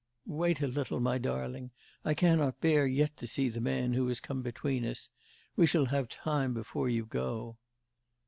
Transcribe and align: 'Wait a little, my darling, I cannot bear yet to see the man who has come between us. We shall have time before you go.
'Wait 0.25 0.61
a 0.63 0.67
little, 0.67 0.99
my 0.99 1.19
darling, 1.19 1.69
I 2.03 2.15
cannot 2.15 2.59
bear 2.59 2.87
yet 2.87 3.15
to 3.17 3.27
see 3.27 3.49
the 3.49 3.61
man 3.61 3.93
who 3.93 4.07
has 4.07 4.19
come 4.19 4.41
between 4.41 4.83
us. 4.83 5.11
We 5.55 5.67
shall 5.67 5.85
have 5.85 6.09
time 6.09 6.55
before 6.55 6.89
you 6.89 7.05
go. 7.05 7.57